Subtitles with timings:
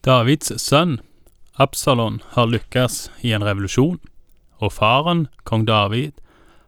[0.00, 1.00] Davids sønn
[1.60, 3.98] Absalon har lykkes i en revolusjon,
[4.56, 6.14] og faren, kong David,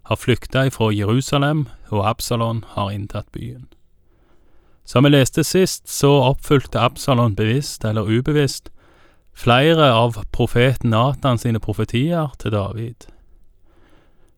[0.05, 3.71] har flykta ifra Jerusalem, og Absalon har inntatt byen.
[4.85, 8.69] Som vi leste sist, så oppfylte Absalon bevisst eller ubevisst
[9.33, 13.09] flere av profeten Natan sine profetier til David.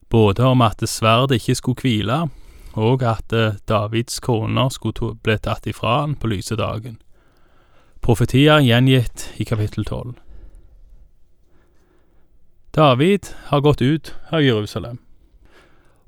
[0.08, 2.20] Både om at sverdet ikke skulle hvile,
[2.78, 3.34] og at
[3.66, 7.00] Davids koner skulle bli tatt ifra han på lyse dagen.
[8.04, 10.18] Profetier gjengitt i kapittel tolv.
[12.76, 14.98] David har gått ut av Jerusalem.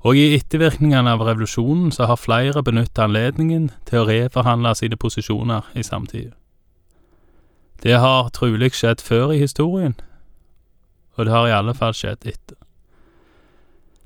[0.05, 5.65] Og i ettervirkningene av revolusjonen så har flere benyttet anledningen til å reforhandle sine posisjoner
[5.73, 6.35] i samtida.
[7.81, 9.97] Det har trolig skjedd før i historien,
[11.17, 12.61] og det har i alle fall skjedd etter.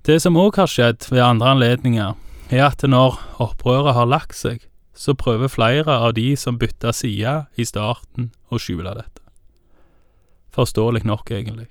[0.07, 2.15] Det som òg har skjedd ved andre anledninger,
[2.55, 4.63] er at når opprøret har lagt seg,
[4.93, 9.21] så prøver flere av de som bytta side i starten, å skjule dette.
[10.51, 11.69] Forståelig nok, egentlig.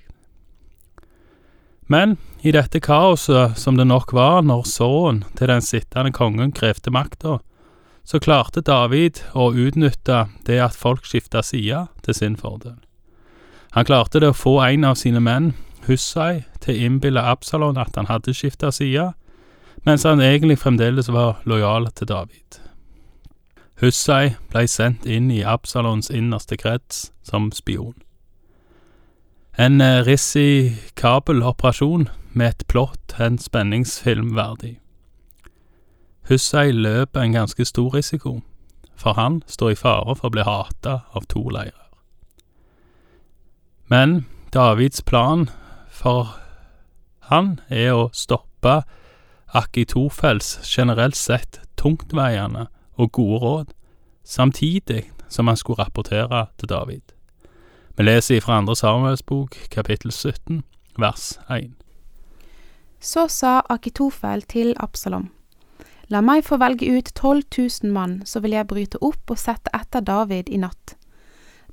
[1.91, 6.93] Men i dette kaoset som det nok var når sønnen til den sittende kongen krevde
[6.93, 7.39] makta,
[8.03, 12.79] så klarte David å utnytte det at folk skifta side, til sin fordel.
[13.75, 15.53] Han klarte det å få en av sine menn,
[15.85, 19.11] Hussai, til å innbille Absalon at han hadde skifta side,
[19.85, 22.60] mens han egentlig fremdeles var lojal til David.
[23.81, 27.95] Hussai blei sendt inn i Absalons innerste krets som spion.
[29.57, 34.75] En eh, risikabel operasjon med et plott en spenningsfilm verdig.
[36.29, 38.41] Hussei løper en ganske stor risiko,
[38.95, 41.89] for han står i fare for å bli hata av to leirer.
[43.89, 45.49] Men Davids plan
[45.89, 46.35] for
[47.31, 48.83] han er å stoppe
[49.57, 52.67] Akitofels generelt sett tungtveiende
[53.01, 53.73] og gode råd,
[54.23, 57.01] samtidig som han skulle rapportere til David.
[57.97, 60.63] Vi leser fra andre Samuelsbok, kapittel 17,
[60.97, 61.73] vers 1.
[62.99, 65.31] Så sa Akitofel til Absalom,
[66.11, 67.43] La meg få velge ut 12
[67.83, 70.97] 000 mann, så vil jeg bryte opp og sette etter David i natt.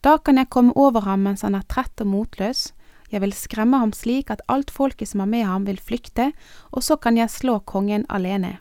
[0.01, 2.69] Da kan jeg komme over ham mens han er trett og motløs,
[3.11, 6.33] jeg vil skremme ham slik at alt folket som er med ham vil flykte,
[6.71, 8.59] og så kan jeg slå kongen alene.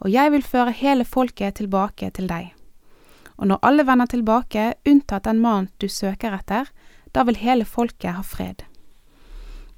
[0.00, 2.52] Og jeg vil føre hele folket tilbake til deg.
[3.36, 6.70] Og når alle vender tilbake, unntatt den mannen du søker etter,
[7.14, 8.62] da vil hele folket ha fred.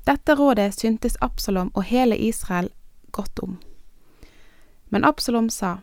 [0.06, 2.68] Dette rådet syntes Absalom og hele Israel
[3.12, 3.58] godt om.
[4.88, 5.78] Men Absalom sa,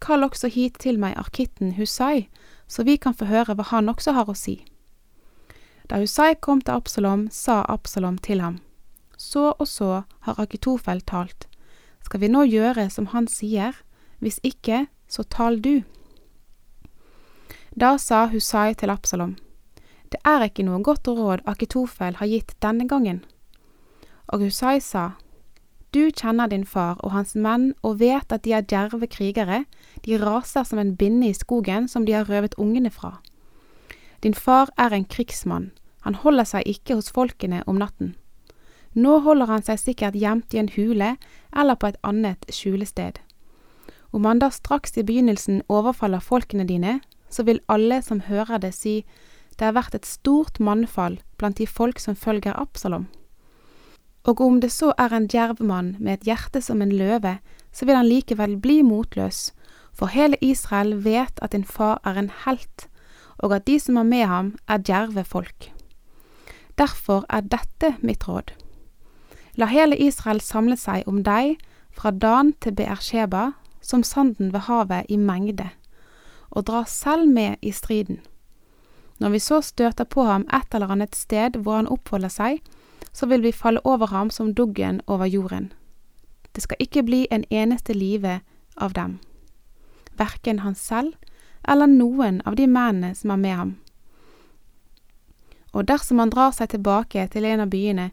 [0.00, 2.28] Kall også hit til meg arkitten Husai,
[2.68, 4.60] så vi kan få høre hva han også har å si.
[5.90, 8.58] Da Husai kom til Absalom, sa Absalom til ham,
[9.18, 11.48] Så og så har Akitofel talt,
[12.04, 13.76] skal vi nå gjøre som han sier,
[14.18, 15.82] hvis ikke, så tal du.
[17.78, 19.36] Da sa Husai til Absalom,
[20.10, 23.24] Det er ikke noe godt råd Akitofel har gitt denne gangen.
[24.28, 25.12] Og Husai sa,
[25.92, 29.64] Du kjenner din far og hans menn og vet at de er djerve krigere,
[30.04, 33.20] de raser som en binne i skogen som de har røvet ungene fra.
[34.22, 35.70] Din far er en krigsmann,
[36.00, 38.16] han holder seg ikke hos folkene om natten.
[38.98, 41.14] Nå holder han seg sikkert gjemt i en hule
[41.54, 43.20] eller på et annet skjulested.
[44.10, 46.98] Om han da straks i begynnelsen overfaller folkene dine,
[47.30, 49.02] så vil alle som hører det si
[49.58, 53.08] det har vært et stort mannfall blant de folk som følger Absalom.
[54.26, 57.38] Og om det så er en djerv mann med et hjerte som en løve,
[57.72, 59.52] så vil han likevel bli motløs,
[59.92, 62.86] for hele Israel vet at din far er en helt,
[63.38, 65.72] og at de som er med ham, er djerve folk.
[66.78, 68.54] Derfor er dette mitt råd.
[69.58, 71.58] La hele Israel samle seg om deg,
[71.90, 73.50] fra Dan til Beersheba,
[73.82, 75.70] som sanden ved havet i mengde
[76.50, 78.20] og dra selv med i striden.
[79.18, 82.62] Når vi så støter på ham et eller annet sted hvor han oppholder seg,
[83.12, 85.72] så vil vi falle over ham som duggen over jorden.
[86.54, 88.40] Det skal ikke bli en eneste live
[88.76, 89.18] av dem,
[90.16, 91.14] verken han selv
[91.68, 93.76] eller noen av de mennene som er med ham.
[95.78, 98.08] Og dersom han drar seg tilbake til en av byene,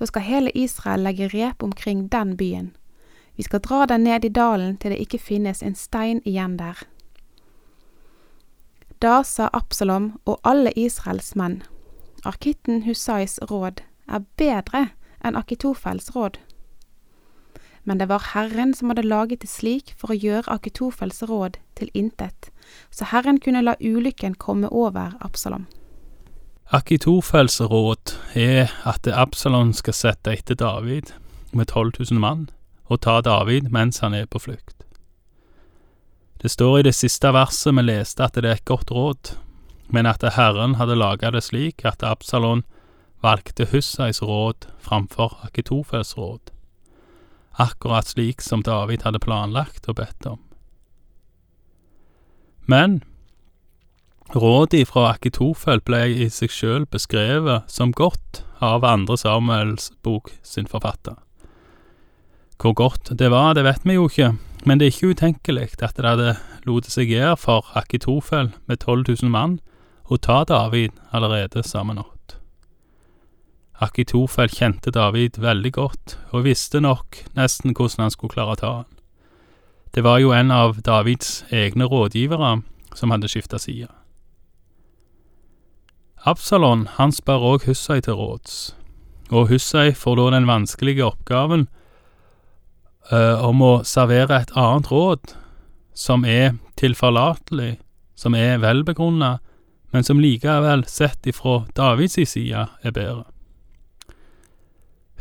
[0.00, 2.70] så skal hele Israel legge rep omkring den byen.
[3.36, 6.80] Vi skal dra den ned i dalen til det ikke finnes en stein igjen der.
[9.04, 11.62] Da sa Absalom og alle Israels menn,
[12.24, 14.90] Arkitten Husais råd er bedre
[15.24, 16.38] enn Akitofels råd.
[17.84, 21.92] Men det var Herren som hadde laget det slik for å gjøre Akitofels råd til
[21.92, 22.48] intet,
[22.92, 25.68] så Herren kunne la ulykken komme over Absalom.
[26.70, 31.08] Akitofels råd er at Absalon skal sette etter David
[31.50, 32.44] med 12 000 mann,
[32.86, 34.84] og ta David mens han er på flukt.
[36.38, 39.32] Det står i det siste verset vi leste at det er et godt råd,
[39.90, 42.62] men at Herren hadde laga det slik at Absalon
[43.18, 46.54] valgte Hussais råd framfor Akitofels råd,
[47.58, 50.38] akkurat slik som David hadde planlagt og bedt om.
[52.70, 53.02] Men
[54.34, 60.68] rådet fra Akitofel ble i seg sjøl beskrevet som godt av andre Samuels bok sin
[60.70, 61.16] forfatter.
[62.60, 64.34] Hvor godt det var, det vet vi jo ikke,
[64.64, 66.36] men det er ikke utenkelig at det hadde
[66.68, 69.58] lot seg gjøre for Akitofel med 12 000 mann
[70.06, 72.36] å ta David allerede samme natt.
[73.80, 78.72] Akitofel kjente David veldig godt, og visste nok nesten hvordan han skulle klare å ta
[78.82, 78.90] han.
[79.90, 82.60] Det var jo en av Davids egne rådgivere
[82.94, 83.88] som hadde skifta side.
[86.28, 88.74] Absalon han spør òg Hussei til råds,
[89.32, 91.68] og Hussei får da den vanskelige oppgaven
[93.08, 95.32] uh, om å servere et annet råd
[95.96, 97.78] som er tilforlatelig,
[98.16, 99.38] som er velbegrunna,
[99.90, 103.24] men som likevel, sett ifra Davids side, er bedre.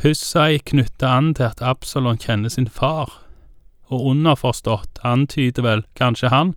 [0.04, 3.22] Hussei knytter an til at Absalon kjenner sin far,
[3.88, 6.54] og underforstått antyder vel kanskje han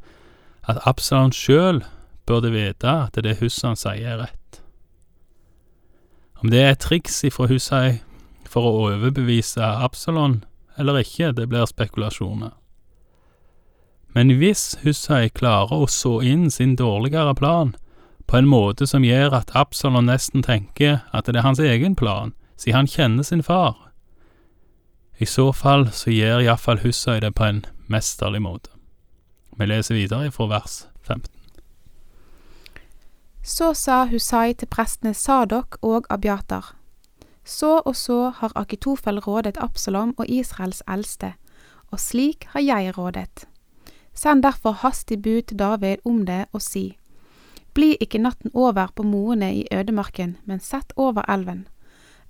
[0.68, 1.84] at Absalon sjøl
[2.26, 4.62] burde vite at det Hussein sier, er rett.
[6.42, 8.00] Om det er et triks ifra Hussein
[8.50, 10.42] for å overbevise Absalon
[10.80, 12.54] eller ikke, det blir spekulasjoner.
[14.12, 17.74] Men hvis Hussein klarer å så inn sin dårligere plan
[18.28, 22.34] på en måte som gjør at Absalon nesten tenker at det er hans egen plan,
[22.56, 23.76] siden han kjenner sin far,
[25.18, 28.72] i så fall så gjør iallfall Hussein det på en mesterlig måte.
[29.58, 31.41] Vi leser videre fra vers 15.
[33.42, 36.74] Så sa Hussai til prestene Sadok og Abiatar.
[37.44, 41.34] Så og så har Akitofel rådet Absalom og Israels eldste,
[41.90, 43.46] og slik har jeg rådet.
[44.14, 46.96] Send derfor hastig bud til David om det og si,
[47.74, 51.66] Bli ikke natten over på moene i ødemarken, men sett over elven.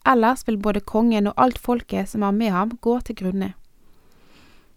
[0.07, 3.53] Ellers vil både kongen og alt folket som er med ham, gå til grunne.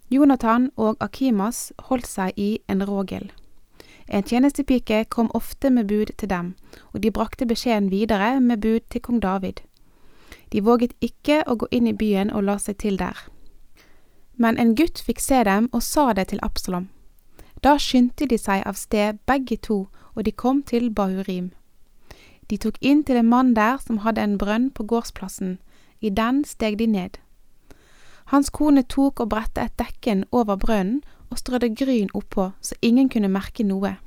[0.09, 3.29] Jonathan og Akimas holdt seg i en rågild.
[4.07, 6.55] En tjenestepike kom ofte med bud til dem,
[6.93, 9.61] og de brakte beskjeden videre med bud til kong David.
[10.51, 13.17] De våget ikke å gå inn i byen og la seg til der.
[14.37, 16.89] Men en gutt fikk se dem og sa det til Absalom.
[17.63, 21.51] Da skyndte de seg av sted begge to, og de kom til Bahurim.
[22.49, 25.57] De tok inn til en mann der som hadde en brønn på gårdsplassen,
[26.01, 27.17] i den steg de ned.
[28.25, 31.01] Hans kone tok og bredte et dekken over brønnen
[31.35, 33.97] og strødde gryn oppå så ingen kunne merke noe.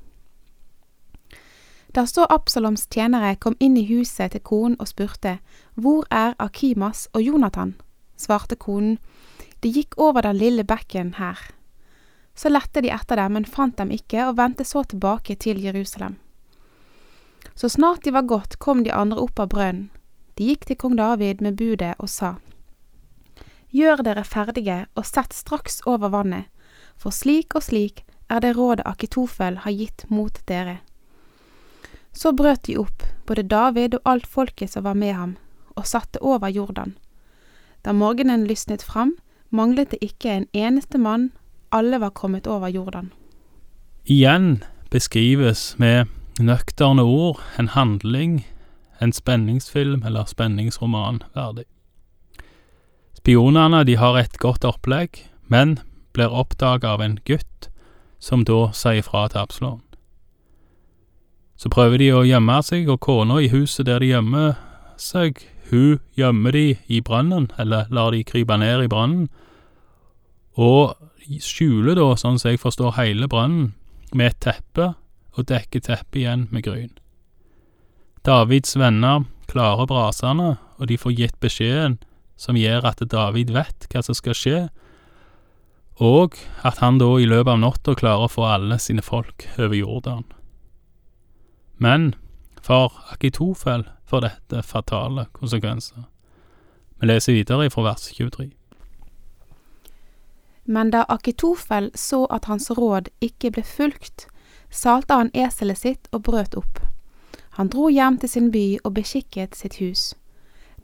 [1.93, 5.39] Da så Absaloms tjenere kom inn i huset til konen og spurte,
[5.75, 7.75] Hvor er Akimas og Jonathan?
[8.17, 8.99] svarte konen,
[9.63, 11.39] De gikk over den lille bekken her.
[12.35, 16.17] Så lette de etter dem, men fant dem ikke, og vendte så tilbake til Jerusalem.
[17.55, 19.91] Så snart de var gått, kom de andre opp av brønnen.
[20.39, 22.37] De gikk til kong David med budet og sa,
[23.75, 26.47] Gjør dere ferdige og sett straks over vannet,
[26.99, 30.79] for slik og slik er det rådet Akitofel har gitt mot dere.
[32.13, 35.37] Så brøt de opp, både David og alt folket som var med ham,
[35.77, 36.97] og satte over Jordan.
[37.85, 39.15] Da morgenen lysnet fram,
[39.51, 41.31] manglet det ikke en eneste mann,
[41.71, 43.13] alle var kommet over Jordan.
[44.05, 46.09] Igjen beskrives med
[46.41, 48.47] nøkterne ord en handling,
[49.01, 51.65] en spenningsfilm eller spenningsroman verdig.
[53.19, 55.79] Spionene de har et godt opplegg, men
[56.13, 57.69] blir oppdaga av en gutt,
[58.19, 59.83] som da sier fra til Absalon.
[61.59, 64.57] Så prøver de å gjemme seg, og kona i huset der de gjemmer
[64.99, 69.29] seg, hun gjemmer de i brønnen, eller lar de krype ned i brønnen,
[70.59, 70.97] og
[71.45, 73.75] skjuler da, sånn som jeg forstår, hele brønnen
[74.15, 74.93] med et teppe,
[75.39, 76.95] og dekker teppet igjen med gryn.
[78.27, 81.99] Davids venner klarer brasene, og de får gitt beskjeden
[82.39, 84.59] som gjør at David vet hva som skal skje,
[85.99, 89.75] og at han da i løpet av natta klarer å få alle sine folk over
[89.75, 90.25] Jordan.
[91.79, 92.13] Men
[92.63, 96.07] for Akitofel får dette fatale konsekvenser.
[96.99, 98.51] Vi leser videre fra vers 23.
[100.69, 104.27] Men da Akitofel så at hans råd ikke ble fulgt,
[104.71, 106.83] salte han eselet sitt og brøt opp.
[107.57, 110.13] Han dro hjem til sin by og beskikket sitt hus.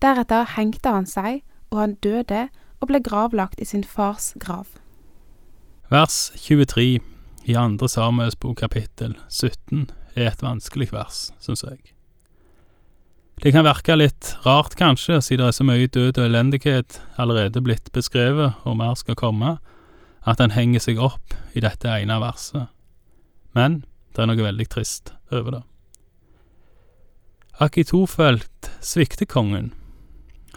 [0.03, 2.49] Deretter hengte han seg, og han døde
[2.81, 4.67] og ble gravlagt i sin fars grav.
[5.95, 7.01] Vers 23
[7.45, 9.85] i andre Samuels bok kapittel 17
[10.17, 11.93] er et vanskelig vers, syns jeg.
[13.39, 17.63] Det kan virke litt rart, kanskje, siden det er så mye død og elendighet allerede
[17.63, 19.53] blitt beskrevet, og mer skal komme,
[20.27, 22.67] at en henger seg opp i dette ene verset.
[23.55, 23.85] Men
[24.17, 25.65] det er noe veldig trist over det.
[27.63, 29.71] Akitofelt svikter kongen.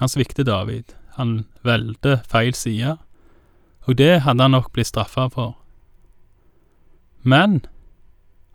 [0.02, 0.98] Han svikter David.
[1.22, 2.98] Han velger feil side,
[3.88, 5.56] og det hadde han nok blitt straffa for.
[7.24, 7.66] Men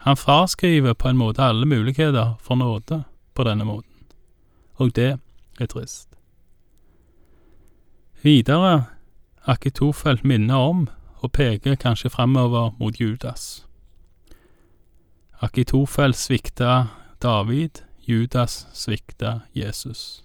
[0.04, 4.06] han fraskriver på en måte alle muligheter for nåde på denne måten,
[4.74, 5.18] og det
[5.60, 6.08] er trist.
[8.22, 8.84] Videre,
[9.44, 10.88] Akitofel minner om
[11.22, 13.66] og peker kanskje framover mot Judas.
[15.40, 16.86] Akitofel svikta
[17.22, 20.24] David, Judas svikta Jesus.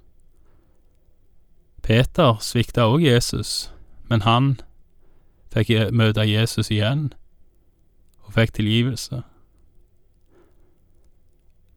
[1.82, 3.72] Peter svikta òg Jesus,
[4.10, 4.60] men han
[5.58, 7.10] fikk møte Jesus igjen
[8.28, 9.24] og fikk tilgivelse.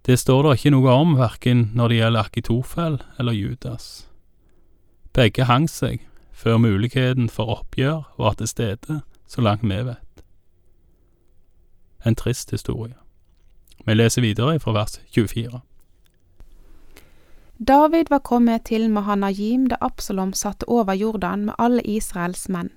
[0.06, 4.06] Det står det ikke noe om verken når det gjelder Akitofel eller Judas.
[5.14, 10.25] Begge hang seg før muligheten for oppgjør var til stede, så langt vi vet.
[12.06, 12.96] En trist historie.
[13.87, 15.60] Vi leser videre fra vers 24.
[17.60, 22.70] David var kommet til Mahanajim da Absalom satte over Jordan med alle Israels menn.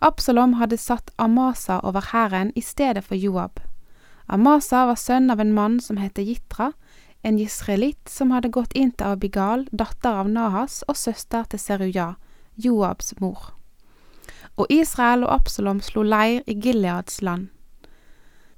[0.00, 3.60] Absalom hadde satt Amasa over hæren i stedet for Joab.
[4.28, 6.72] Amasa var sønn av en mann som het Jitra,
[7.22, 12.14] en israelitt som hadde gått inn til Abigal, datter av Nahas og søster til Seruja,
[12.56, 13.54] Joabs mor.
[14.56, 17.48] Og Israel og Absalom slo leir i Gileads land.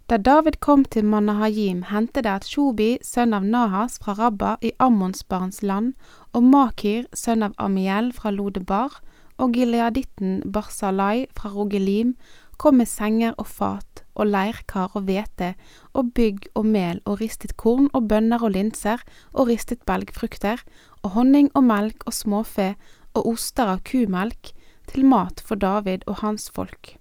[0.06, 4.70] Da David kom til Manahajim, hendte det at Shobi, sønn av Nahas fra Rabba i
[4.78, 5.94] Ammonsbarns land,
[6.32, 9.00] og Makir, sønn av Amiel fra Lodebar,
[9.38, 12.14] og gileaditten Barsalai fra Rogelim
[12.56, 15.52] kom med senger og fat og leirkar og hvete
[15.92, 19.02] og bygg og mel og ristet korn og bønner og linser
[19.32, 20.62] og ristet belgfrukter
[21.02, 22.74] og honning og melk og småfe
[23.16, 24.52] og oster av kumelk
[24.88, 26.96] til mat for David og hans folk.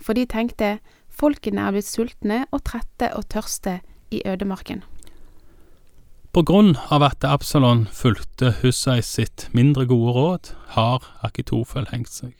[0.00, 3.78] For de tenkte, folkene er blitt sultne og trette og tørste
[4.10, 4.82] i ødemarken.
[6.34, 12.32] På grunn av at Absalon fulgte Hussai sitt mindre gode råd, har Akitofel hengt seg.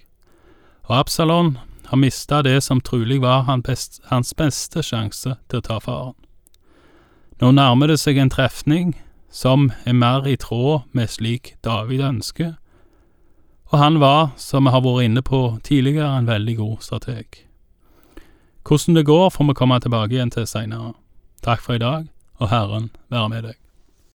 [0.89, 1.53] Og Absalon
[1.87, 6.19] har mista det som trolig var hans beste sjanse til å ta faren.
[7.39, 8.97] Nå nærmer det seg en trefning
[9.31, 12.55] som er mer i tråd med slik David ønsker,
[13.71, 17.45] og han var, som vi har vært inne på tidligere, en veldig god strateg.
[18.67, 20.97] Hvordan det går får vi komme tilbake igjen til seinere.
[21.47, 22.11] Takk for i dag,
[22.43, 23.64] og Herren være med deg.